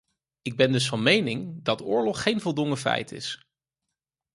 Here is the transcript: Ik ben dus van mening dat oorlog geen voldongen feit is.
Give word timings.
Ik 0.41 0.55
ben 0.57 0.71
dus 0.71 0.87
van 0.87 1.03
mening 1.03 1.59
dat 1.63 1.81
oorlog 1.81 2.21
geen 2.21 2.41
voldongen 2.41 2.77
feit 2.77 3.11
is. 3.11 3.45